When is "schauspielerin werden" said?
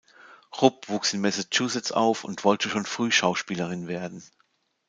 3.11-4.23